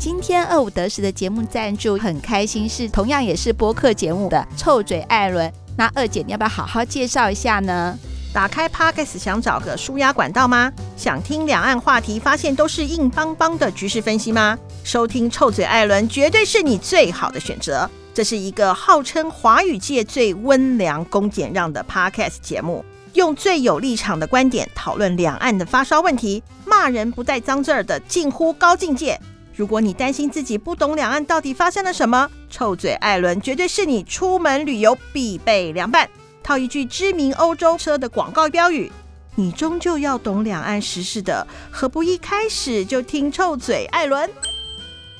[0.00, 5.52] 今天二五得十的节目赞助很开心，是同样也是播客节目的臭嘴艾伦。
[5.76, 7.98] 那二姐，你要不要好好介绍一下呢？
[8.32, 10.72] 打开 Podcast 想找个舒压管道吗？
[10.96, 14.58] 想听两岸话题，发现都是硬邦邦的局势分析吗？
[14.84, 17.88] 收听臭嘴艾伦绝对是你最好的选择。
[18.14, 22.82] 这是一个号称华语界最温良恭俭让的 Podcast 节目。
[23.12, 29.20] 用最有立场的观点讨论两岸的发烧问题，骂人不带脏字儿的近乎高境界。
[29.54, 36.08] 如果你担心自己不懂两岸到底发生了什么，臭嘴艾伦绝对是你出门旅游必备凉拌。
[36.42, 38.90] 套一句知名欧洲车的广告标语：
[39.34, 44.28] 你终究要懂两岸时事的，何不一开始就听臭嘴艾伦？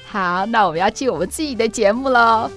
[0.06, 2.50] 好，那我们要进我们自己的节目喽。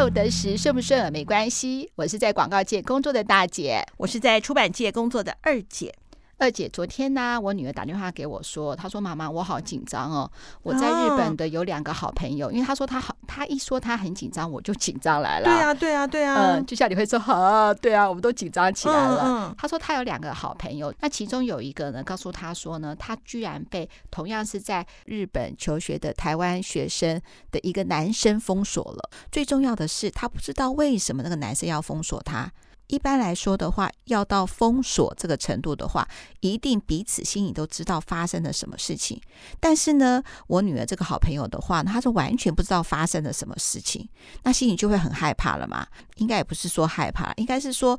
[0.00, 1.90] 二五得十，顺不顺没关系。
[1.94, 5.94] 我是在广告界工作的大姐，我是在出版界工作的二姐。
[6.40, 10.30] 二姐，昨天呢，我女儿打电话给我说，她说：“妈妈，我好紧张哦，
[10.62, 19.54] 我在日本的有两个好朋友，因为她说她好，她一说她很紧张，我就紧张来了。”对啊，对啊，对啊，嗯，就像你会说，啊，对啊，我们都紧张起来了。
[19.58, 27.20] 她说她有两个好朋友，那其中有一个呢，告诉她说呢，她居然被同样是在日本求学的台湾学生
[27.52, 29.10] 的一个男生封锁了。
[29.30, 32.50] 最重要的是，她不知道为什么那个男生要封锁她。
[32.90, 36.06] 一般来说的话，要到封锁这个程度的话，
[36.40, 39.20] 一定彼此心里都知道发生了什么事情。
[39.60, 44.08] 但是呢，我女儿这个好朋友的话，她是完全不知道发生了什么事情，
[44.42, 45.86] 那心里就会很害怕了嘛。
[46.16, 47.98] 应该也不是说害怕，应该是说。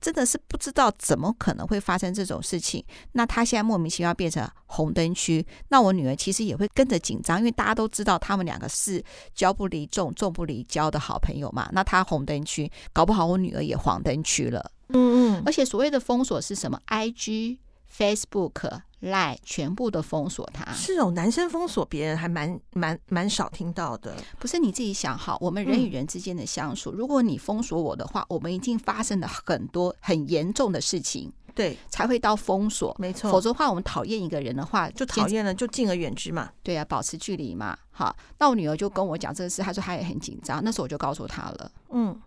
[0.00, 2.84] 真的是不知道怎么可能会发生这种事情。
[3.12, 9.02] 那他现在莫名其妙变成红灯区，那我女儿其实也会跟着紧张，因为大家都知道他们两个是
[9.34, 11.68] 交不离重、重不离交的好朋友嘛。
[11.72, 14.70] 那他红灯区，搞不好我女儿也黄灯区了。
[14.88, 15.42] 嗯嗯。
[15.44, 17.58] 而且所谓的封锁是什么？IG、
[17.96, 18.82] Facebook。
[19.00, 24.16] 赖全部都封锁他，是哦，男生封锁别人还蛮蛮蛮少听到的。
[24.38, 33.30] 不是你自己想好，我们人与人之间的相处，嗯、如果你封锁我的话，我们已经发生了很多很严重的事情，对，才会到封锁，没错。
[33.30, 36.50] 否则的话，我们讨厌一个人的话，就讨厌了，就敬而远之嘛。
[36.64, 37.78] 对啊，保持距离嘛。
[37.90, 40.60] 好，那我女儿就跟我讲这个事，她说她也很紧张。
[40.64, 42.20] 那时候我就告诉她了，嗯，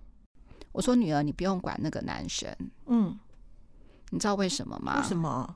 [0.71, 2.49] 我说女儿，你不用管那个男生，
[2.87, 3.19] 嗯，
[4.11, 5.01] 你知道为什么吗？
[5.01, 5.55] 为什么？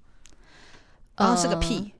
[1.15, 1.93] 啊，是个屁！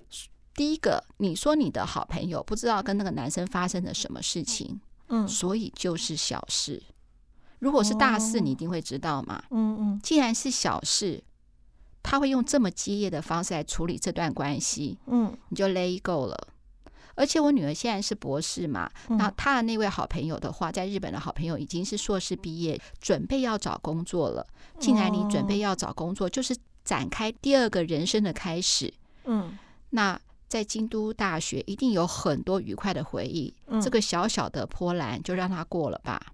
[0.54, 6.82] 第一个，你说你的好朋友不知道跟那个男生发生了什么事情，嗯，所以就是小事。
[7.60, 10.00] 如果是大事，你一定会知道嘛，嗯嗯。
[10.02, 11.24] 既然是小事，
[12.04, 16.48] 他会用这么激烈的方式来处理这段关系，嗯，你就 let go 了。
[17.16, 24.46] 而且我女儿现在是博士嘛，那她的那位好朋友的话，在日本的好朋友已经是硕士毕业，准备要找工作了。
[24.80, 28.94] 既然你准备要找工作，就是展开第二个人生的开始。
[29.26, 29.58] 嗯，
[29.90, 33.54] 那在京都大学一定有很多愉快的回忆。
[33.68, 36.34] 嗯，这个小小的波澜就让它过了吧。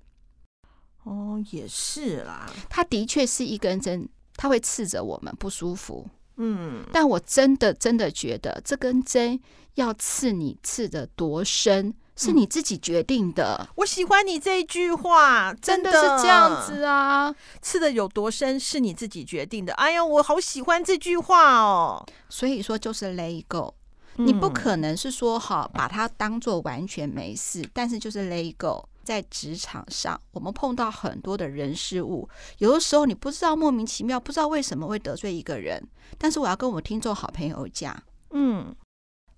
[1.04, 2.48] 哦，也是啦。
[2.70, 6.08] 他的确是一根针，他会刺着我们不舒服。
[6.36, 9.40] 嗯，但我真的真的觉得这根针
[9.76, 13.58] 要刺你刺得多深，是你自己决定的。
[13.60, 17.34] 嗯，我喜欢你这一句话，真的，是这样子啊！
[17.62, 19.74] 刺的有多深是你自己决定的。
[19.74, 22.06] 哎呀，我好喜欢这句话哦。
[22.30, 23.74] 所以说就是 let go，
[24.18, 28.88] 你不可能是说好把它当做完全没事，但是就是 let go。
[29.04, 35.84] 在职场上，我们碰到很多的人事物，有的时候你不知道莫名其妙，不知道为什么会得罪一个人，
[36.20, 38.00] 但是我要跟我听众好朋友讲，
[38.30, 38.76] 嗯，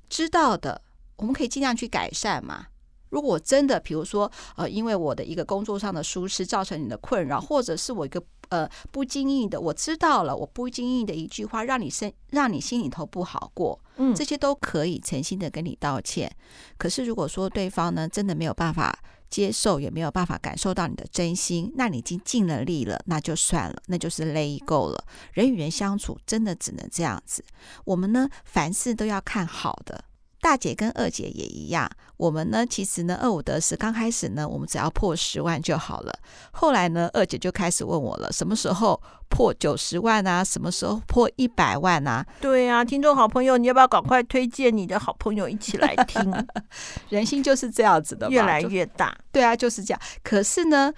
[0.10, 0.82] 知道的，
[1.16, 2.66] 我们可以尽量去改善嘛。
[3.14, 8.20] 如果真的，比如说，呃，因为我的一个工作上的疏失造成你的困扰，或者是我一个
[8.50, 16.36] 呃不经意的，我知道了，我不经意的一句话，让你心让你心里头不好过，嗯，这些都可以诚心的跟你道歉。
[16.76, 18.98] 可是如果说对方呢，真的没有办法
[19.30, 25.06] 接受，也没有办法感受到你的真心，那你已经尽了力了，那就算了，那就是 let go 了。
[25.34, 27.46] 人与人相处，真的只能这样子。
[27.86, 30.04] 我们呢，凡事都要看好的。
[30.44, 36.14] 大姐跟二姐也一样，我们呢，其实呢，二五得十，刚开始呢，我们只要破十万就好了。
[36.52, 40.44] 后来呢，二姐就开始问我了，什么时候破九十万啊？
[40.44, 42.26] 什么时候破一百万啊？
[42.42, 46.46] 对啊，听众好朋友，你要不要赶快推荐你的好朋友一起来听？
[47.08, 49.18] 人心就是这样子的，越来越大。
[49.32, 50.02] 对啊，就是这样。
[50.22, 50.94] 可是呢，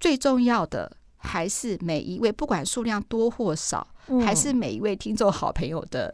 [0.00, 6.12] 最重要的还是每一位，不管数量多或少，嗯、还是每一位听众好朋友的。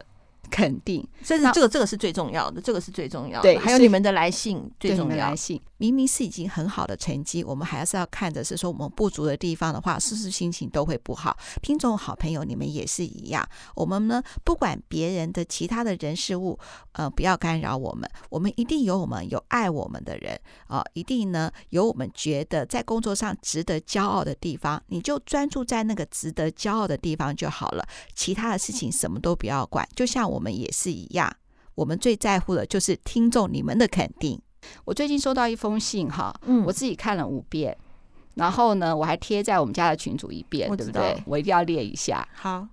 [0.57, 3.43] 肯定，这是这个这个是最重要的，这个是最重要的。
[3.43, 5.29] 对，还有你们的来信最重要。
[5.29, 11.37] 来信，明明是已经很好的成绩，我们还是要看着是说我们不足的地方的话，是不是心情都会不好？
[11.61, 13.47] 听众好朋友，你们也是一样。
[13.75, 16.57] 我们呢，不管别人的其他的人事物，
[16.93, 18.09] 呃，不要干扰我们。
[18.29, 20.33] 我们一定有我们有爱我们的人
[20.67, 27.87] 啊，呃，一定呢有我们觉得在工作上值得骄傲的地方，你就专注在那个值得骄傲的地方就好了。
[28.15, 29.87] 其他的事情什么都不要管。
[29.95, 31.31] 就像我们也是一样，
[31.75, 34.41] 我们最在乎的就是听众你们的肯定。
[34.85, 37.77] 我最近收到一封信哈，嗯，我自己看了五遍，
[38.35, 41.21] 然后呢，我还贴在我们家的群组一遍，对不对？
[41.25, 42.27] 我一定要列一下。
[42.33, 42.67] 好，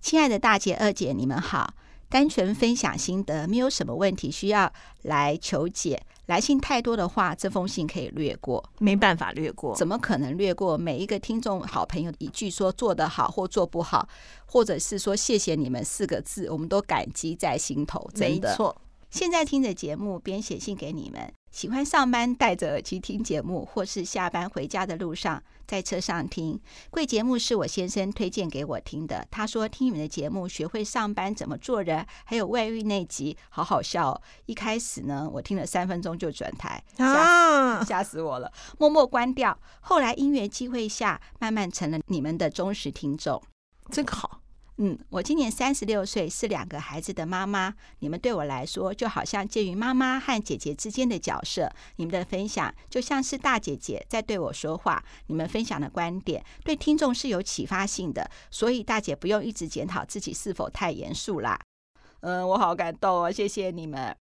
[0.00, 1.74] 亲爱的大姐、二姐，你们好，
[2.08, 4.72] 单纯分享心得，没有什么问题需要
[5.02, 6.02] 来求解。
[6.26, 10.78] 来信太多的话，这封信可以略过，没办法略过，怎么可能略过？
[10.78, 14.08] 每一个听众好朋友一句说做得好或做不好，
[14.46, 18.48] 或者是说谢谢你们四个字，我们都感激在心头，真的。
[18.48, 18.76] 没错。
[19.10, 21.32] 现在听着节目，边写信给你们。
[21.50, 26.60] 喜欢上班戴着耳机听节目，或是下班回家的路上在车上听。
[26.90, 29.26] 贵节目是我先生推荐给我听的。
[29.28, 34.22] 他说听你们的节目，学会上班怎么做人，还有外遇那集，好好笑哦。
[34.46, 39.58] 一开始呢，我听了三分钟就转台，吓死，吓死我了，默默关掉。
[39.80, 43.42] 后来因缘机会下，慢慢成了你们的忠实听众，
[43.90, 44.40] 真好。
[44.82, 47.74] 嗯，我今年三十六岁，是两个孩子的妈妈。
[47.98, 51.70] 你们对我来说，就好像介于妈妈和姐姐之间的角色。
[51.96, 55.04] 你们的分享就像是大姐姐在对我说话。
[55.26, 61.60] 你们分享的观点对听众是有启发性的，所以大姐不用一直检讨自己是否太严肃啦。
[62.20, 64.16] 嗯，我好感动哦，谢谢你们。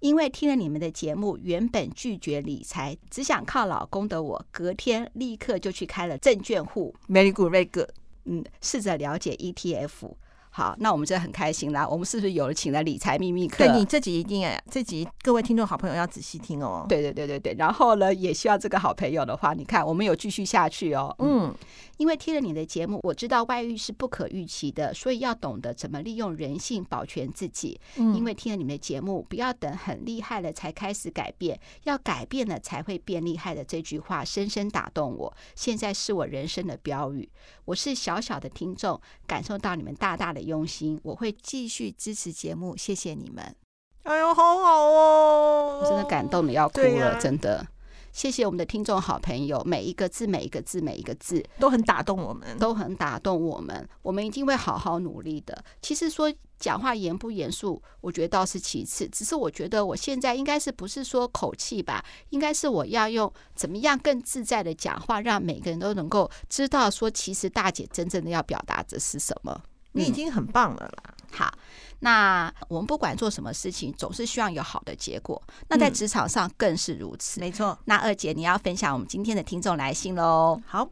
[0.00, 6.94] 因为听了你们的节目，原本拒绝理财，只想靠老公的我，隔天立刻就去开了证券户。
[7.08, 7.88] Very good, very good.
[8.28, 10.14] 嗯，试着了解 ETF。
[10.50, 11.86] 好，那我们真的很开心啦。
[11.86, 13.66] 我们是不是有了请了理财秘密课？
[13.66, 16.84] 对，你这集一定哎，这集各位听众好朋友要仔细听哦。
[16.88, 17.54] 对对对对对。
[17.58, 21.14] 然后呢，也需要这个好朋友的话，你看我们有继续下去哦。
[21.18, 21.54] 嗯。
[21.98, 27.80] 因为听了你的节目，我知道外遇是不可预期的，所以要懂得怎么利用人性保全自己。
[27.96, 37.28] 嗯，因为听了你们的节目，不要等很厉害了才开始改变，要改变了才会变厉害的这句话深深打动我，现在是我人生的标语。
[37.64, 43.54] 我是小小的听众，感受到你们大大的用心，我会继续支持节目，谢谢你们。
[44.04, 47.66] 哎呦，好好哦，真的感动的要哭了，真的。
[48.10, 53.86] 谢谢我们的听众好朋友，每一个字，每一个字，每一个字都很打动我们，都很打动我们。
[54.02, 55.62] 我们一定会好好努力的。
[55.82, 59.06] 其实说讲话严不严肃，我觉得倒是其次。
[59.08, 69.62] 只是我觉得我现在应该是不是说口气吧，应该是我要用怎么样更自在的讲话，让每个人都能够知道说，其实大姐真正的要表达的是什么。
[69.92, 71.14] 你已经很棒了啦。
[71.32, 71.52] 好。
[72.00, 75.42] 那我们不管做什么事情，总是希望有好的结果。
[75.66, 77.40] 那在职场上更是如此。
[77.40, 77.76] 嗯、没错。
[77.86, 80.62] 那二姐，你要分享我们今天的听众来信喽。
[80.64, 80.88] 好，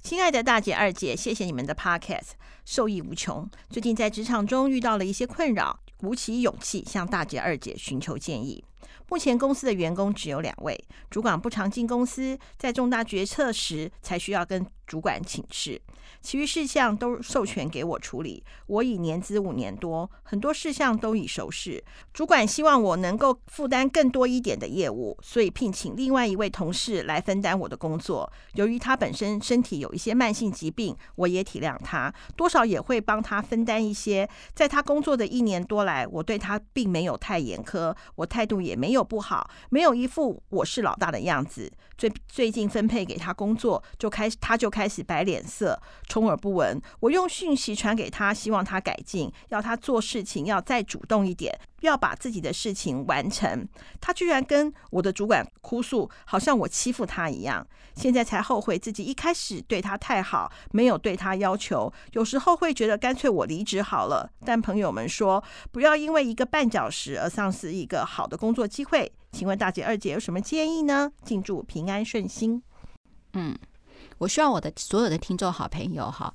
[0.00, 3.50] 亲爱的大姐、二姐，谢谢你们的 Podcast，受益无穷。
[3.68, 8.64] 最近在职场中遇到了一些困扰，鼓起勇气向大姐、二姐寻求建议。
[9.08, 10.80] 目前公司的员工只有两位，
[11.10, 15.80] 主管不常进公司，在重大决策时才需要跟主管请示。
[16.20, 18.44] 其余事项都授权给我处理。
[18.66, 21.82] 我已年资五年多，很多事项都已熟识。
[22.12, 28.30] 主管希望我能够负担更多一点的业务，所以聘请另外一位同事来分担我的工作。
[28.52, 34.28] 由于他本身身体有一些慢性疾病，我也体谅他，多少也会帮他分担一些。
[34.52, 41.72] 在他工作的一年多来，我对他并没有太严苛，我态度也没有不好，没有一副我是老大的样子。
[41.96, 45.80] 最最近分配给他工作，就开始他就开开始摆脸色。
[46.08, 53.68] 充耳不闻，我用讯息传给他，希望他改进，要他做事情要再主动一点，要把自己的事情完成。
[54.00, 57.64] 他居然跟我的主管哭诉，好像我欺负他一样。
[57.94, 61.92] 现在才后悔自己一开始对他太好，没有对他要求。
[62.14, 64.28] 有时候会觉得干脆我离职好了。
[64.44, 69.12] 但朋友们说，不要因为一个绊脚石而丧失一个好的工作机会。
[69.30, 71.12] 请问大姐、二姐有什么建议呢？
[71.22, 72.60] 敬祝平安顺心。
[73.34, 73.56] 嗯。
[74.22, 76.32] 我希望我的所有的听众好朋友哈，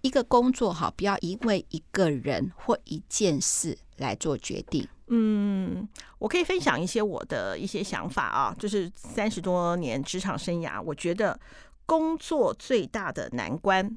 [0.00, 4.84] 一个工作哈，不要因为一个人或一件事来做决定。
[5.06, 11.38] 嗯，我可以分享一些我的一些想法啊，就是三十多年职场生涯，我觉得
[11.86, 13.96] 工作最大的难关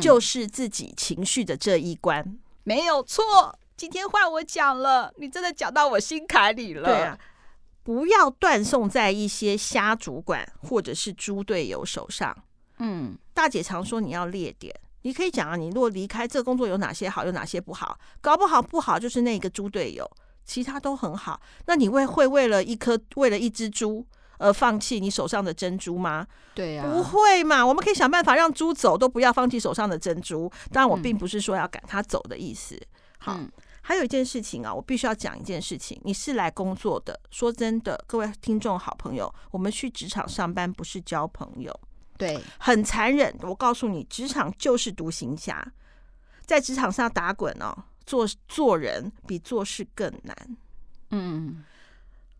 [0.00, 2.22] 就是自己情绪的这一关。
[2.22, 3.22] 嗯，没有错。
[3.76, 6.84] 今天换我讲了，你真的讲到我心坎里了。
[6.84, 7.18] 对啊，
[7.82, 12.34] 不要断送在一些瞎主管或者是猪队友手上。
[12.84, 20.10] 嗯，大姐常说你要列点，你可以讲啊，你如果离开这个工作有哪些好，有哪些不好，搞不好不好就是那个猪队友，
[20.44, 24.04] 其他都很好，那你会会为了一颗为了一只猪
[24.38, 26.26] 而放弃你手上的珍珠吗？
[26.54, 30.50] 对呀、啊，不会嘛，我们可以想办法让猪走，都不要放弃手上的珍珠。
[30.72, 32.74] 当然，我并不是说要赶它走的意思。
[32.74, 32.86] 嗯、
[33.18, 33.36] 好。
[33.38, 33.50] 嗯
[33.84, 36.00] 还有一件事情啊，我必须要讲一件事情。
[36.04, 41.76] 你是来工作的，说真的，各位听众好朋友，我们去职场上班不是交朋友，
[42.22, 43.34] 对，很残忍。
[43.42, 45.72] 我告诉你，职场就是独行侠，
[46.46, 47.76] 在职场上打滚哦，
[48.06, 50.56] 做做人比做事更难。
[51.10, 51.64] 嗯，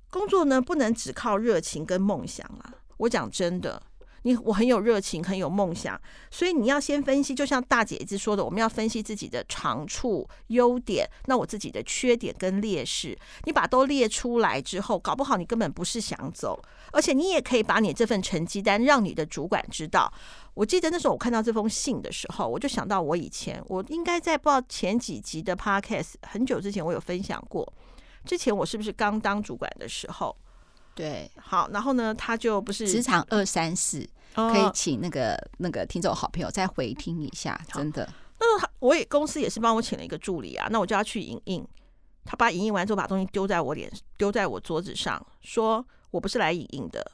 [0.09, 2.75] 工作呢，不能只靠热情跟梦想啊。
[2.97, 3.83] 我讲真的。
[4.23, 6.01] 你我很有热情，很有梦想，
[6.31, 16.61] 所以你要先分析，就像大姐一直说的，我们要分析自己的长处、优点，那我自己的缺点跟劣势，你把都列出来之后，搞不好你根本不是想走，
[16.93, 20.13] 而且你也可以把你这份成绩单让你的主管知道。
[20.55, 27.73] 我记得那时候我看到这封信的时候，我就想到我以前，我应该在不知道前几集的 Podcast 很久之前我有分享过，
[28.25, 30.37] 之前我是不是刚当主管的时候？
[30.95, 38.07] 对，好，然后呢，他就不是职场二三四，可以请那个那个听众好朋友再回听一下，真的。
[38.39, 41.67] 那他我也公司也是帮我请了一个助理啊，那我就要去影印，
[42.25, 47.11] 他把影印完之后把东西丢在我脸，丢在我桌子上，说我不是来影印的。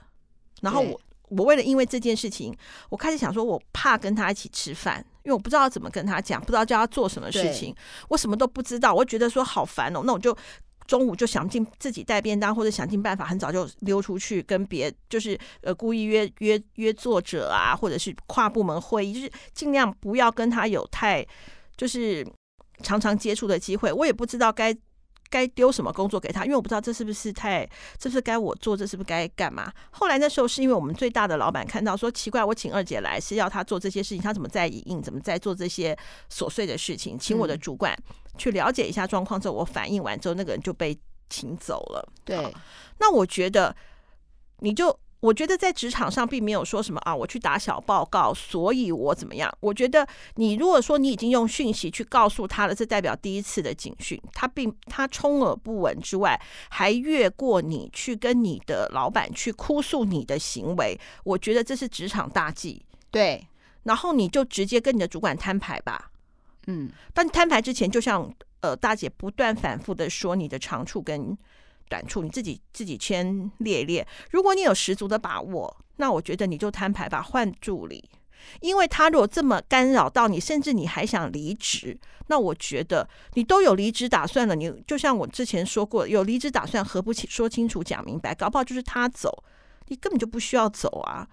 [0.60, 2.52] 然后我我为了因为这件事情，
[2.88, 7.72] 我开始想说，我怕跟他一起吃饭，因为我不知道怎么跟他讲，不知道叫他做什么事情，
[8.08, 10.36] 我什么都不知道，我觉得说好烦哦，那我就。
[10.88, 21.24] 中午就想尽自己带便当，或者想尽办法，很早就溜出去跟别就是呃故意约约约作者啊，或者是跨部门会议，就是尽量不要跟他有太
[21.76, 22.26] 就是
[22.82, 23.92] 常常接触的机会。
[23.92, 24.74] 我也不知道该
[25.30, 27.68] 该丢什么工作给他，因为我不知道这是不是太
[27.98, 29.72] 这是该我做，这是不是该干嘛。
[29.90, 35.96] 后来那时候是因为我们最大的老板看到说奇怪，我请二姐来是要她做这些事情，她怎么在影印，怎么在做这些
[36.32, 37.92] 琐碎的事情，请我的主管。
[37.92, 40.96] 嗯去了解一下状况之后，我反映完之后，那个人就被
[41.28, 42.08] 请走了。
[42.24, 42.54] 对，
[43.00, 43.74] 那我觉得
[44.60, 49.52] 你就我觉得在职场上并没有说什么啊，我去打小报告，所以我怎么样？
[49.60, 50.06] 我觉得
[50.36, 62.84] 你如果说你已经用讯息去告诉他了，这代表第一次的警讯，他并他充耳不闻之外，还越过你去跟你的老板去哭诉你的行为，我觉得这是职场大忌。
[63.10, 63.44] 对，
[63.82, 66.10] 然后你就直接跟你的主管摊牌吧。
[66.68, 71.36] 嗯，但摊牌之前，就像呃大姐不断反复的说你的长处跟
[71.88, 74.06] 短处，你自己自己先列一列。
[74.30, 78.08] 如果你有十足的把握，那我觉得你就摊牌吧，换助理。
[78.60, 84.54] 因为他如果这么干扰到你，甚至你还想离职，那我觉得你都有离职打算了。
[84.54, 88.32] 你就像我之前说过，有离职打算，何不说清楚讲明白？
[88.34, 89.42] 搞不好就是他走，
[89.88, 91.26] 你根本就不需要走啊。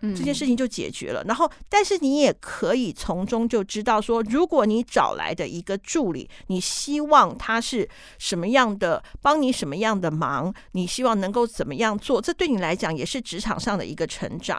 [0.00, 14.56] 这件事情就解决了，然后，但是你也可以从中就知道说，如果你找来的一个助理，你希望他是什么样的，帮你什么样的忙，你希望能够怎么样做，这对你来讲也是职场上的一个成长。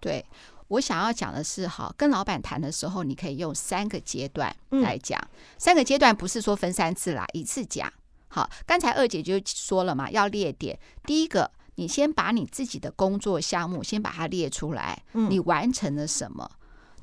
[0.00, 0.24] 对，
[0.66, 7.92] 我想要讲的是，哈，跟老板谈的时候，你可以用三个阶段来讲，嗯、三个阶段不是说分三次啦，一次讲。
[8.26, 10.76] 好，刚才二姐就说了嘛，要列点，
[11.06, 11.48] 第一个。
[11.76, 16.50] 你先把你自己的工作项目先把它列出来，你完成了什么？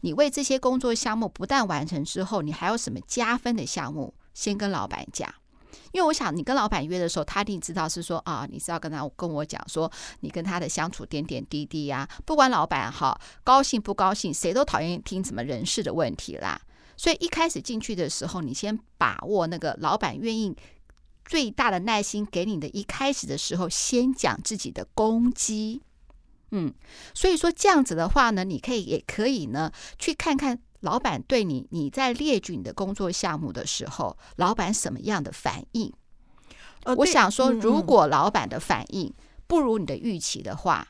[0.01, 4.13] 你为这些工作项目不但完成之后，你还有什么加分的项目？
[4.33, 5.31] 先跟老板讲，
[5.91, 12.07] 因为我想你跟老板约的时候，他一定知道是说啊，你是要跟他跟我讲说你跟他的相处点点滴滴呀。
[12.25, 16.59] 不管老板哈高兴不高兴，谁都讨厌听什么人事的问题啦。
[16.95, 20.55] 所以一开始进去的时候，你先把握那个老板愿意。
[21.31, 25.81] 最大的耐心给你的，一开始的时候，先讲自己的攻击，
[26.49, 26.73] 嗯，
[27.13, 35.93] 所以说这样子的话呢，你可以也可以呢，去看看老板对你你在列举你的工作项目的时候，老板什么样的反应。
[36.83, 39.13] 呃，我想说，如果老板的反应
[39.47, 40.85] 不如你的预期的话，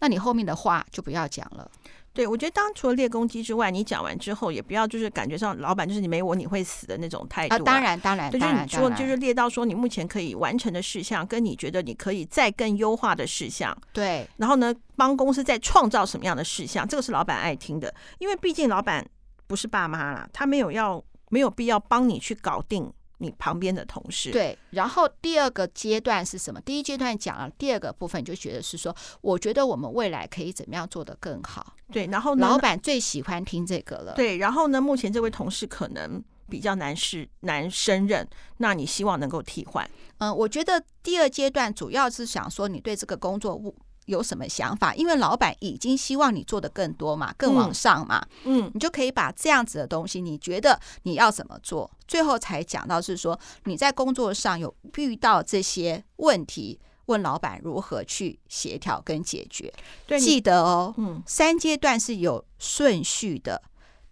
[0.00, 1.70] 那你后面的话就不要讲了。
[2.14, 13.76] 对，我觉得当除了列功绩之外，你讲完之后也不要就是感觉上老板就是你没我你会死的那种态度当然，当然，就是你说就是列到说你目前可以完成的事项，跟你觉得你可以再更优化的事项。
[13.92, 19.06] 对，然后呢，帮公司再创造什么样的事项，这个是老板爱听的，因为毕竟老板
[19.46, 22.92] 不是爸妈啦，他没有要没有必要帮你去搞定。
[23.22, 26.60] 你旁边的同事对，然后第二个阶段是什么？
[26.60, 31.74] 第一阶段讲了，第二个部分就觉得是说，我觉得我们未来可以怎么样做得更好。
[31.92, 34.14] 对，然后呢，老板最喜欢听这个了。
[34.14, 38.26] 对，然后呢，目前这位同事可能比较难是难胜任，
[38.58, 39.88] 那你希望能够替换？
[40.18, 43.74] 嗯，我觉得第二阶段主要是想说，你对这个工作物
[44.06, 44.94] 有什么想法？
[44.94, 51.90] 因为老板已经希望你做的更多嘛，更往上嘛，嗯，你就可以把这样子的东西，你觉得你要怎么做？
[52.08, 59.72] 最后才讲到是说你在工作上有遇到这些问题，问老板如何去协调跟解决。
[60.06, 63.62] 对，记得哦，嗯，三阶段是有顺序的。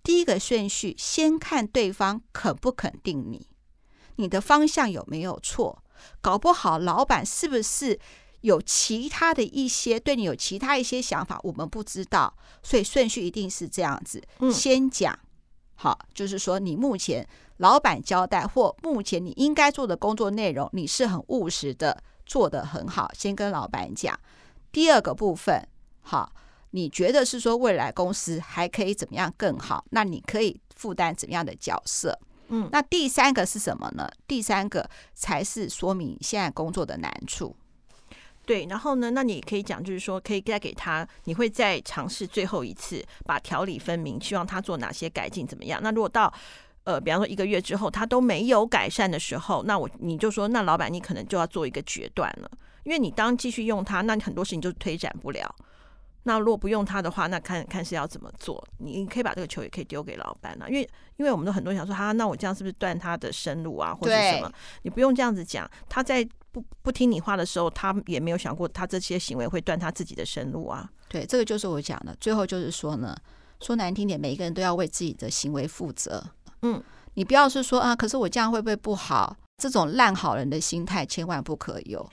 [0.03, 3.47] 第一个顺序，先看对方肯不肯定你，
[4.17, 5.83] 你的方向有没有错？
[6.23, 8.01] 搞不好老板是不是
[8.41, 12.33] 有其他的一些对你有其他一些想法，我们不知道。
[12.63, 15.19] 所以顺序一定是这样子，嗯先讲
[15.75, 17.27] 好，就是说你目前
[17.59, 24.19] 老板交代或目前你应该做的工作内容，你是很务实的，做得很好，先跟老板讲。
[24.71, 25.67] 第二个部分，
[26.01, 26.33] 好。
[26.73, 29.85] 你觉得是说未来公司还可以怎么样更好？
[29.91, 32.17] 那你可以负担怎么样的角色？
[32.47, 34.09] 嗯，那第三个是什么呢？
[34.29, 37.57] 第三个才是说明现在工作的难处。
[38.51, 45.79] 对，然后呢，那你可以讲，就是说可以再给他，你会再尝试最后一次把条理分明，希望他做哪些改进，怎么样？
[45.81, 46.35] 那如果到
[46.83, 52.51] 呃，比方说一个月之后他都没有改善的时候，那我你就说，那老板你可能就要做一个决断了，
[52.83, 55.55] 因为你当继续用他，那你很多事情就推展不了。
[56.25, 58.67] 那如果不用他的话，那看看是要怎么做？
[58.79, 60.83] 你可以把这个球也可以丢给老板啊，因为
[61.19, 64.53] 因为我们都很多人想说，哈、啊，那我这样是不是断他的生路啊，或者什么？
[64.83, 65.71] 你不用这样子讲。
[65.89, 70.91] 他在不不听你话的时候，他也没有想过他这些行为会断他自己的生路啊。
[71.09, 72.17] 对，这个就是我讲的。
[72.21, 73.17] 最后就是说呢，
[73.61, 76.25] 说难听点，每一个人都要为自己的行为负责。
[76.63, 76.83] 嗯，
[77.15, 79.37] 你不要是说啊，可是我这样会不会不好？
[79.59, 82.09] 这种烂好人的心态千万不可有。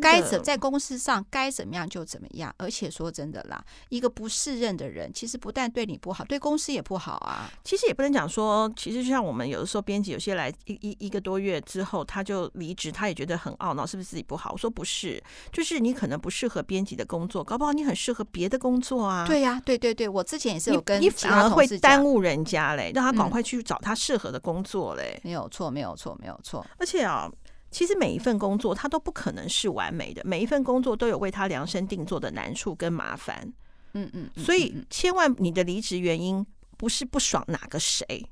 [0.00, 7.50] 该怎在公司上该怎么样就怎么样，而且说真的啦，一个不适任的人，其实不但对你不好，对公司也不好啊。
[7.64, 14.52] 其实也不能讲说，其实就像我们有的时候编辑，有些来一一一个多月之后他就离职，他也觉得很懊恼，是不是自己不好？
[14.52, 15.22] 我说不是，
[15.52, 19.26] 就是你可能不适合编辑的工作，搞不好你很适合别的工作啊。
[19.26, 25.20] 对呀、啊，对对对，我之前也是有跟你反而会耽误人家嘞，让他赶快去找他适合的工作嘞。
[25.24, 26.64] 没有错，没有错，没有错。
[26.78, 27.30] 而且啊。
[27.72, 30.22] 其实每一份工作，它都不可能是完美的。
[30.24, 33.52] 每一份工作都有为他量身定做的难处跟麻烦。
[33.94, 38.24] 嗯嗯，所以千万你的离职原因不是不爽哪个谁，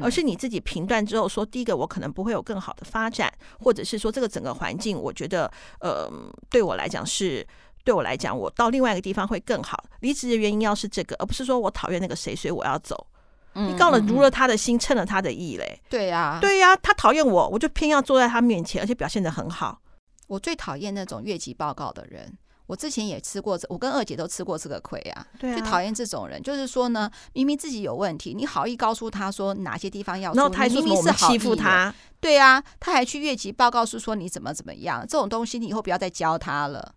[0.00, 6.10] 而是你自己评断之后说，第一个我可能不会有更好的发展，或者是说这个整个环境，我觉得呃
[6.48, 7.46] 对我来讲是
[7.84, 9.84] 对我来讲，我到另外一个地方会更好。
[10.00, 13.06] 离职的原因要是这个，而不是说我讨厌那个谁，所以我要走。
[13.54, 15.80] 你告了如了他的心，称了他的意嘞。
[15.88, 19.80] 对呀，对呀，他讨厌我，我就偏要坐在他面前，而且表现的很好。
[20.28, 22.38] 我最讨厌那种越级报告的人。
[22.66, 25.26] 我之前也吃过这，我跟二姐都吃过这个亏啊。
[25.38, 31.92] 最讨厌这种人，就是说呢，明明自己有问题，你好意告诉他说哪些地方要，然后他明明是欺负他。
[32.18, 35.04] 对啊，他还去越级报告，是说你怎么怎么样。
[35.06, 36.94] 这种东西你以后不要再教他了。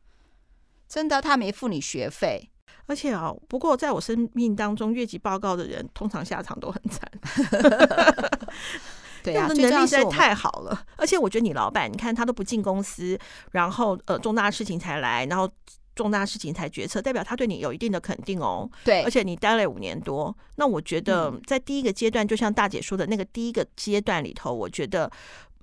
[0.88, 2.52] 真的，他没付你学费。
[2.88, 7.10] 而且啊，不过在我生命当中，越级报告的人通常下场都很惨。
[9.24, 10.86] 对啊，的能力实在太好了。
[10.98, 13.17] 而且我觉得你老板，你看他都不进公司，
[13.52, 15.50] 然后呃重大事情才来，然后
[15.95, 18.69] 重大事情才决策，代表他对你有一定的肯定哦。
[18.84, 25.10] 对，而且你待了五年多，那我觉得在第一个阶段，就像大姐说的那个第一个阶段里头，我觉得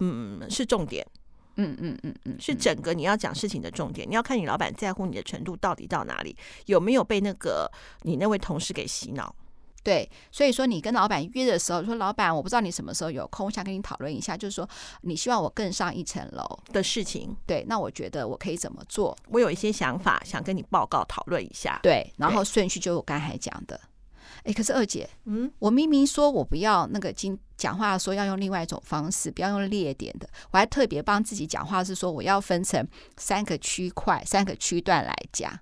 [0.01, 1.07] 嗯是重点。
[1.57, 6.37] 嗯嗯嗯嗯，是整个你要讲事情的重点，你要看你老板在乎你的程度到底到哪里，
[6.67, 7.71] 有没有被那个
[8.03, 9.35] 你那位同事给洗脑？
[9.85, 14.69] 对，所以说你跟老板约的时候，说老板，我不知道你什么时候有空，想跟你讨论一下，就是说
[15.01, 17.37] 你希望我更上一层楼的事情。
[17.45, 19.19] 对，那我觉得我可以怎么做？
[19.27, 21.81] 我有一些想法想跟你报告讨论一下。
[21.83, 23.81] 对，然后顺序就我刚才讲的。
[24.45, 30.29] 哎，可是二姐，嗯，我明明说我不要那个经讲话的时候要用另外一种方式不要用列点的。
[30.51, 32.85] 我还特别帮自己讲话是说我要分成
[33.17, 35.57] 三个区块三个区段来讲。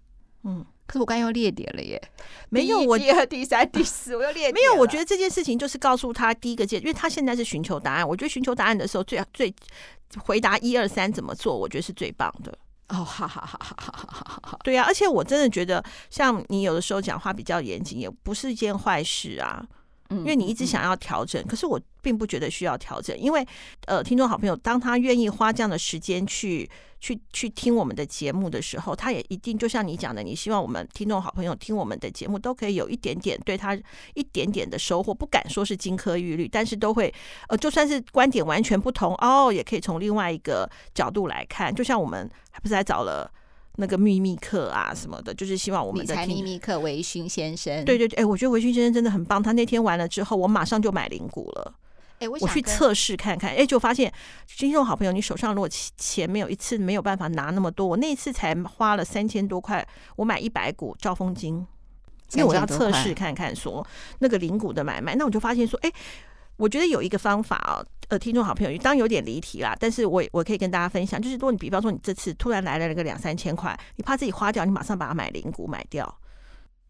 [0.44, 0.64] 嗯。
[0.86, 2.00] 可是我刚用列点了耶。
[2.48, 9.54] 没有我第二第三第四我要列没有我觉得这件事情就是告诉他第一个件因为他现在是寻求答案我觉得寻求答案的时候最最
[10.24, 12.50] 回答一二三怎么做我觉得是最棒的。
[12.88, 19.62] 哦哈哈哈哈哈哈哈哈哈对啊而且我真的觉得像你有的时候讲话比较严谨也不是一件坏事啊。
[20.10, 23.46] 嗯，因为你一直想要调整，可是我并不觉得需要调整，因为
[23.86, 26.68] 呃，听众好朋友，当他愿意花这样的时间去。
[27.02, 33.74] 去去听我们的节目的时候，他也一定就像你讲的，你希望我们听众好朋友听我们的节目都可以有一点点对他
[34.12, 37.10] 一点点的收获，不敢说是金科玉律，但是都会
[37.48, 41.74] 呃，就算是观点完全不同哦，也可以从另外一个角度来看。
[41.74, 43.32] 就像我们还不是还找了
[43.76, 51.74] 那个秘密课啊什么的，就是希望我们的秘密课维勋先生，对对对，哎，我觉得维勋先生真的很棒，他那天完了之后，我马上就买零股了。
[52.18, 54.12] 哎，我我去测试看看，哎，就发现
[54.46, 61.66] 听众好朋友，你手上如果钱没有一次没有办法拿那么多，我那一次才花了三千多块，我买一百股兆丰金，
[62.34, 63.86] 因为我要测试看看说
[64.18, 65.90] 那个零股的买卖，那我就发现说，哎，
[66.60, 76.18] 我觉得有一个方法哦，呃，听众好朋友，当然有点离题啦，但是我我可以跟大家分享，就是如果你比方说你这次突然来了那个两三千块，你怕自己花掉，你马上把它买零股买掉。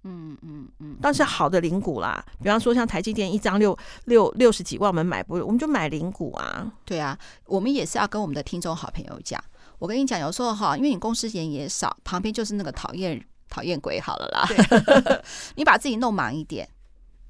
[0.02, 6.72] 嗯嗯嗯，但是好的零股啦，比方说像台积电一张六六六十几万，我们买不，我们就买零股啊。
[6.86, 9.38] 对啊，我们也是要跟我们的听众好朋友讲。
[9.78, 14.48] 我跟你讲，有时候哈，因为你公司人也少，旁边就是那个讨厌讨厌鬼好了啦。
[15.56, 16.66] 你把自己弄忙一点，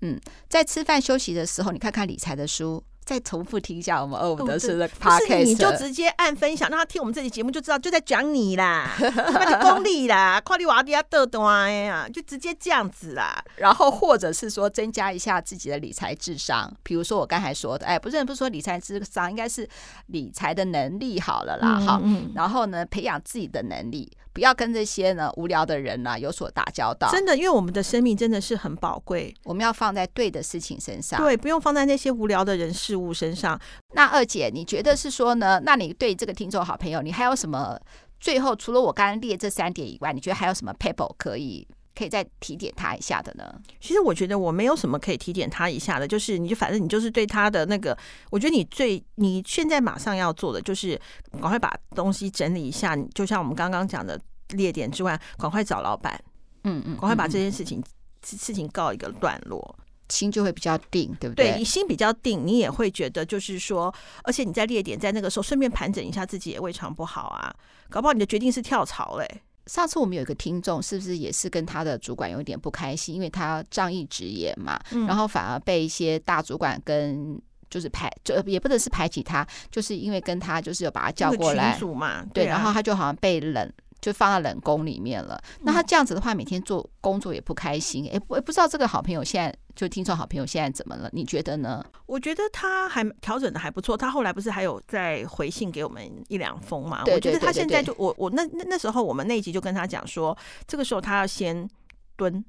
[0.02, 2.82] 嗯，在吃饭休息的时候，你看看理财的书。
[3.02, 13.42] 再重复听一下我们欧德斯的 podcast，你就直接按分享，让他听我们这期节目就知道就在讲你啦，什么功利啦，夸你娃底下豆端呀，就直接这样子啦。
[13.56, 19.68] 然后或者是说增加一下自己的理财智商，比如说我刚才说的，哎，不是不是说理财智商，应该是
[20.06, 22.00] 理财的能力好了啦，好，
[22.36, 24.08] 然后呢，培养自己的能力。
[24.40, 27.10] 不要跟这些呢无聊的人呢、啊、有所打交道。
[27.10, 31.20] 真的，因为我们的生命真的是很宝贵，我们要放在对的事情身上。
[31.20, 33.60] 对，不用放在那些无聊的人事物身上。
[33.92, 35.60] 那二姐，你觉得是说呢？
[35.62, 37.78] 那你对这个听众好朋友，你还有什么？
[38.18, 43.44] 最后除了我刚刚列这三点以外，你觉得还有什么 paper 可以可以再提点他一下的呢？
[43.78, 47.94] 其实我觉得我没有什么可以提点他一下的，就是你就反正你就是对他的那个，
[48.30, 50.98] 我觉得你最你现在马上要做的就是
[51.32, 52.94] 赶快把东西整理一下。
[52.94, 54.18] 你就像我们刚刚讲的。
[54.56, 56.20] 列点之外，赶快找老板，
[56.64, 57.84] 嗯嗯，赶快把这件事情、嗯、
[58.22, 59.76] 事情告一个段落，
[60.08, 61.52] 心就会比较定，对不对？
[61.52, 67.54] 对，你心比较定，你也会觉得就是说，而且你在列点在那个时候顺便盘整一下自己也未尝不好啊。
[67.88, 69.42] 搞不好你的决定是跳槽嘞。
[69.66, 83.72] 上次我们有一个听众，是不是也是跟他的主管有点不开心，因为他仗义执言嘛，嗯、然后反而被一些大主管跟就是排，就也不能是排挤他，就是因为跟他就是有把他叫过来嘛，对，然后他就好像被冷。
[84.00, 85.40] 就放在冷宫里面了。
[85.60, 88.08] 那他这样子的话，每天做工作也不开心。
[88.12, 91.08] 哎，不，不知道这个好朋友现在就听说好朋友现在怎么了？
[91.12, 91.84] 你觉得呢？
[92.06, 93.96] 我觉得他还调整的还不错。
[93.96, 97.02] 他后来不是还有再回信给我们一两封吗？
[97.04, 100.36] 对，我觉得他现在就我我那那那时候我们那一集就跟他讲说，
[100.66, 101.68] 这个时候他要先
[102.16, 102.44] 蹲，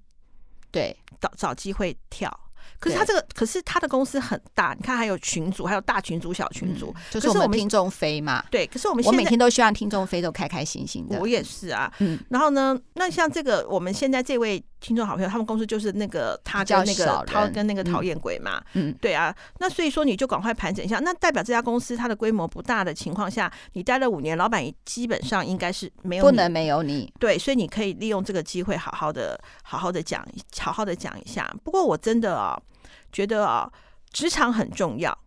[0.71, 2.29] 对，找找机会跳。
[2.81, 8.43] 可是他这个，可是他的公司很大，你看还有群组，还有大群组、小群组，就是我们听众飞嘛。
[8.49, 11.19] 对，可是我们我每天都希望听众飞都开开心心的。
[11.19, 12.19] 我也是啊，嗯。
[12.29, 19.31] 然后呢，那像这个我们现在这位听众好朋友，他们公司就是那个他叫那个他跟那个讨厌鬼嘛，嗯，对啊。
[19.59, 27.13] 那所以说你就赶快盘整一下，那代表这家公司它的规模不大的情况下，你待了五年，老板基本上应该是没有不能没有你。
[27.19, 31.47] 对，所以你可以利用这个机会好好的、好好的讲、好好的讲一下。
[31.63, 32.59] 不过我真的啊。
[33.11, 33.71] 觉得啊，
[34.11, 35.17] 职场很重要，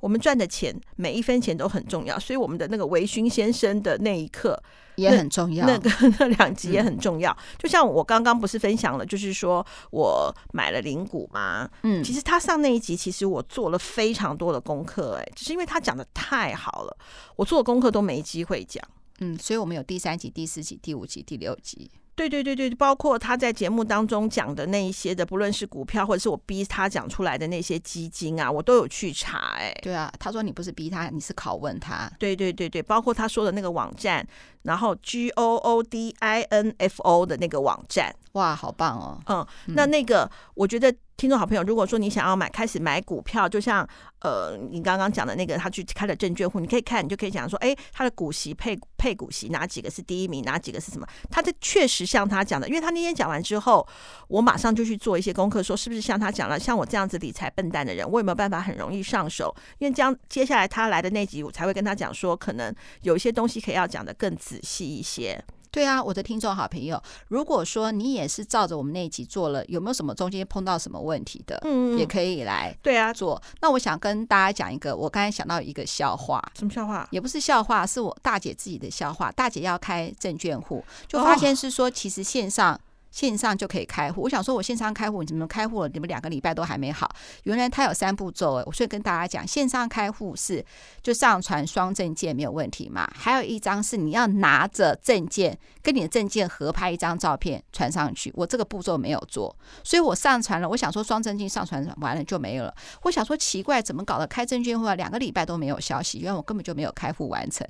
[0.00, 4.60] 我们赚的钱每一分钱都很重要，所以我们的那个维勋先生的那一刻
[4.96, 7.30] 也很重要，那个 那两集也很重要。
[7.32, 16.96] 嗯、就像我刚刚不是分享了，就是说我买了零股嘛，嗯，其实他上那一集，其实我做了非常多的功课，哎，只是因为他讲的太好了，
[17.36, 18.82] 我做功课都没机会讲，
[19.20, 21.90] 嗯，所以我们有第三集、第四集、第五集、第六集。
[22.14, 29.54] 对对对对，包括他在节目当中讲的那一些的，不论是股票或者是我逼他讲出来的那些基金啊，我都有去查。
[29.56, 32.10] 哎，对啊，他说你不是逼他，你是拷问他。
[32.18, 34.26] 对对对对，包括他说的那个网站，
[34.62, 39.20] 然后 G O O D I N F O 的那个网站，哇，好棒哦。
[39.26, 40.94] 嗯，那那个我觉得。
[41.14, 43.86] 听众好朋友，如果说你想要买，开始买股票，就像
[44.22, 51.06] 呃，你刚刚讲的那个，他去开了证券户，你可以看，你就可以讲说，哎，他的股息配配股息哪几个是第一名，哪几个是什么？
[51.30, 53.86] 他的确实像他讲的，因为他那天讲完之后，
[54.26, 59.54] 我马上就去做一些功课，说是不是像他讲了，像我这样子理财笨蛋的人，我有没有办法很容易上手？
[59.78, 65.42] 因为将接下来他来的那集，我才会跟他讲说，可能有一些东西可以要讲的更仔细一些。
[65.70, 73.40] 对啊，我的听众好朋友，如果说你也是照着我们那一集做了，有没有什么中间碰到什么问题的，嗯，也可以来对啊做。
[73.62, 77.08] 那我想跟大家讲一个，我刚才想到一个笑话，什么笑话？
[77.10, 79.32] 也不是笑话，是我大姐自己的笑话。
[79.32, 82.78] 大姐要开证券户，就发现是说，其实线上。
[83.12, 85.88] 线上就可以开户，我想说，我线上开户，你怎么开户了？
[85.88, 87.08] 你们两个礼拜都还没好。
[87.44, 90.64] 原来它有三步骤诶，我所以跟大家讲，线上开户是
[91.02, 93.08] 就上传双证件没有问题嘛？
[93.14, 100.68] 还有一张是你要拿着证件跟你的证件合拍一张照片传上去，我这个步骤没有做，所以我上传了。
[100.68, 102.74] 我想说双证件上传完了就没有了。
[103.02, 104.26] 我想说奇怪，怎么搞的？
[104.26, 107.66] 开证券户两个礼拜都没有消息，因为我根本就没有开户完成。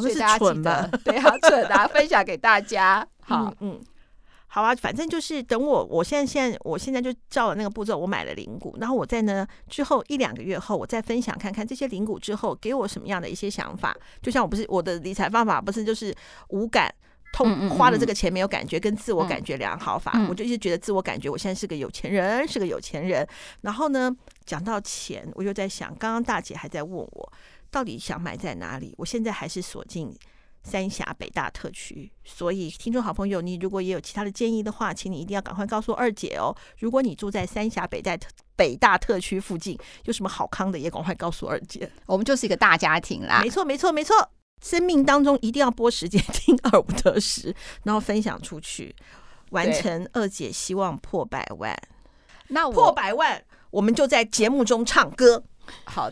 [0.00, 3.06] 所以大家记得， 对啊，蠢啊，分享给大家。
[3.20, 3.78] 好，嗯。
[4.56, 13.94] 好啊，反正就是等我，我现在现在我现在就照了那个步骤，我买了零股，然后我在呢之后一两个月后，我再分享看看这些零股之后给我什么样的一些想法。
[14.22, 16.14] 就像我不是我的理财方法，不是就是
[16.48, 16.90] 无感。
[17.32, 23.28] 痛花了这个钱没有感觉，跟自我感觉良好法，嗯、我就一直觉得自我感觉我现在是个有钱人，是个有钱人。
[23.60, 24.10] 然后呢，
[24.46, 27.32] 讲到钱，我就在想，刚刚大姐还在问我，
[27.70, 28.94] 到底想买在哪里？
[28.96, 30.10] 我现在还是锁定
[30.66, 32.10] 三峡北大特区。
[32.24, 36.54] 所以，听众好朋友，你如果也有其他的建议的话，请你一定要赶快告诉二姐哦。
[36.78, 41.88] 如果你住在三峡北大特北大特区附近，有什么好康的，也赶快告诉二姐。
[42.06, 43.40] 我们就是一个大家庭啦。
[43.42, 44.30] 没错，没错，没错。
[44.62, 48.96] 生命当中一定要拨时间听二五得十，然后分享出去，
[49.50, 51.76] 完成二姐希望破百万。
[52.48, 55.44] 那破百万，我们就在节目中唱歌。
[55.84, 56.10] 好，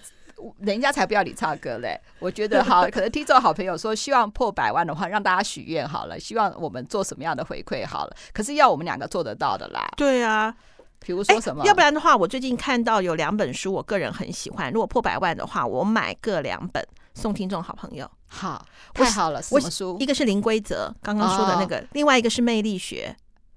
[0.61, 2.01] 人家才不要你唱歌嘞。
[2.19, 8.17] 我觉得好， 可能听众好朋友说希望破百万的话，让大家许愿好了，希望我们做什么样的回馈好了。
[8.33, 9.87] 可是要我们两个做得到的啦。
[9.97, 10.55] 对啊，
[11.01, 11.65] 比如说什么？
[11.65, 14.73] 要不然的话，我最近看到有两本书，我个人很喜欢。
[14.73, 16.87] 如果破百万的话，我买各两本。
[17.17, 19.41] 送听众好朋友，好，太好了。
[19.41, 19.97] 什么书？
[20.01, 23.15] 一个是零规则，刚刚说的那个，哦、另外一个是魅力学。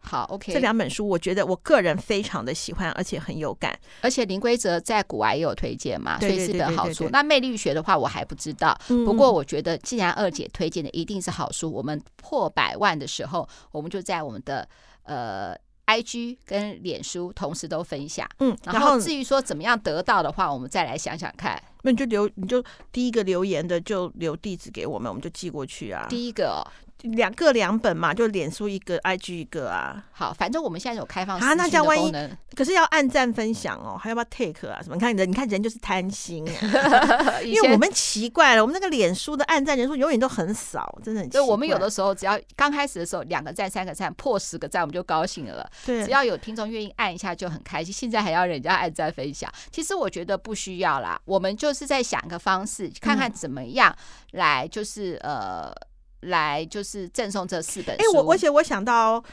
[0.08, 0.54] 好，OK。
[0.54, 3.78] 这两本书，我觉得我个人非常的喜欢，而且很有感。
[4.02, 7.10] 而且林规则在古玩也有推荐嘛，所以是本好书。
[7.12, 8.80] 那魅力学的话，我还不知道。
[8.88, 14.67] 不过我觉得，既然二姐推荐的一定是好书，我们破百万的时候，我们就在我们的
[15.04, 15.54] 呃。
[15.88, 21.58] IG 跟脸书同时都分享，嗯，然后至于说怎么样得到的话，我们再来想想看。
[21.84, 26.06] 那你就留，你就第一个留言的就留地址给我们，我们就寄过去啊。
[26.10, 26.60] 第一个、哦。
[27.01, 30.03] 两个两本嘛，就脸书一个，IG 一个啊。
[30.12, 32.12] 好，反正我们现在有开放啊，那这样万一
[32.55, 34.81] 可是要按赞分享哦，还要不要 take 啊？
[34.81, 34.95] 什么？
[34.95, 37.39] 你看人，你看人就是贪心啊。
[37.45, 41.41] 因为我们奇怪了，我们那个脸书的按赞人数永远都很少，真的很奇怪。
[41.41, 45.69] 对，我们有的时候只要刚开始的时候两个赞、三个赞破十个赞，我们就高兴了。
[45.86, 47.93] 对，只要有听众愿意按一下就很开心。
[47.93, 51.21] 现在还要人家按赞分享，其实我觉得不需要啦。
[51.25, 53.95] 我们就是在想一个方式，看看怎么样
[54.31, 55.71] 来，就是呃。
[56.28, 58.02] 来就是赠送这四本书。
[58.02, 59.24] 哎、欸，我而且我想到，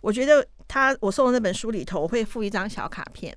[0.00, 3.36] 我觉得他我送的那本书里头，我会附一张小卡片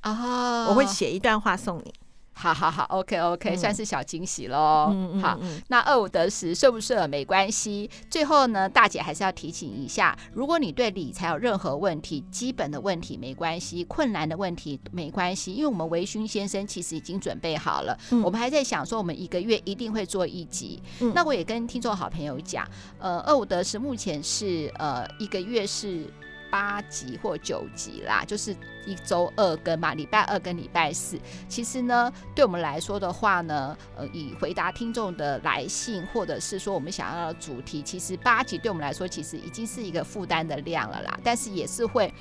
[0.00, 1.94] 啊，我会写一段话送你。
[2.34, 4.88] 好好好，OK OK，嗯、算是小惊喜喽。
[4.90, 7.88] 嗯嗯、好，那二五得十，顺不顺没关系。
[8.10, 17.96] 最后呢，大姐还是要提醒一下，如果你对理财有任何问题，基本的问题没关系，困难的问题没关系，因为我们维勋先生其实已经准备好了。
[18.10, 20.82] 嗯、我们还在想说，我们一个月一定会做一集。
[21.00, 22.66] 嗯、那我也跟听众好朋友讲，
[22.98, 26.06] 呃，二五得十目前是呃一个月是。
[26.52, 31.18] 八集或九集啦，就是一周二更嘛，礼拜二跟礼拜四。
[31.48, 41.18] 其实呢，对我们来说的话呢，呃，以回答听众的来信，或者是说我们想要的主题，其实八集对我们来说，其实已经是一个负担的量了啦。
[41.24, 42.12] 但是也是会，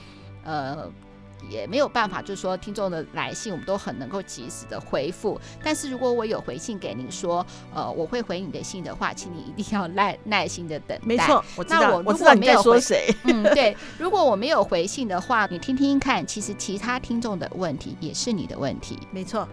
[0.45, 0.89] 呃。
[1.49, 5.39] 也没有办法，就是说听众的来信，我们都很能够及时的回复。
[5.63, 11.05] 但是如果我有回信给您说，呃，我会回你的信的话，请你一定要耐耐心的等待。
[11.05, 11.81] 没错，我知道。
[11.81, 12.79] 那我如果没有回，
[13.23, 18.99] 嗯，对，如果我没有回信的话，你听听看，其实其他听众的问题也是你的问题。
[19.11, 19.47] 没错。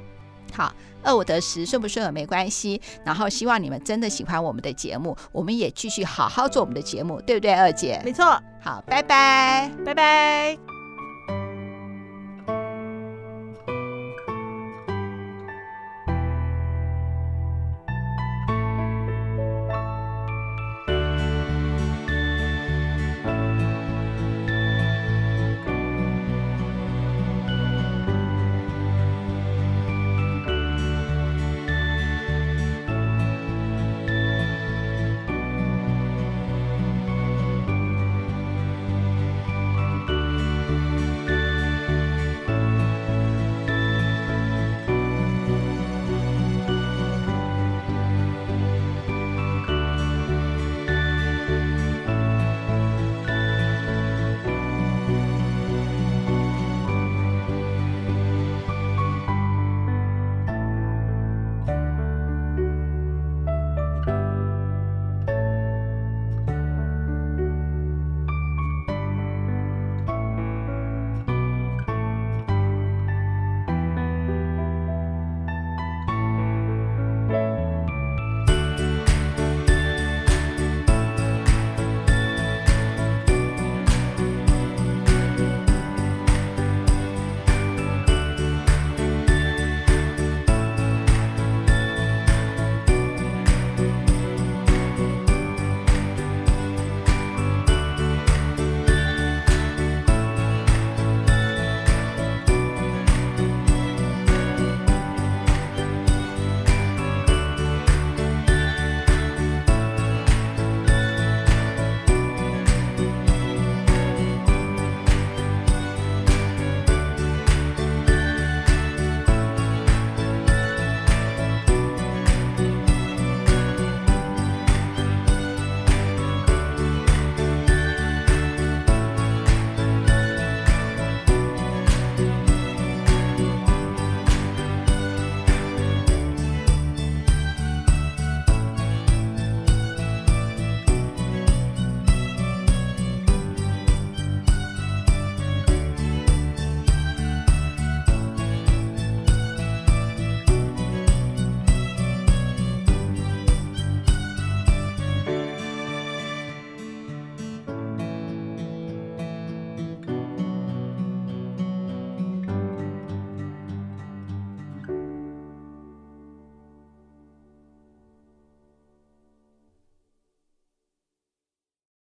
[0.53, 0.73] 好，
[1.03, 2.81] 二五得十，顺不顺耳没关系。
[3.05, 8.01] 然后希望你们真的喜欢我们的节目，我们也继续好好做我们的节目，对不对，二姐？
[8.05, 8.25] 没错。
[8.61, 10.68] 好，拜拜，拜拜。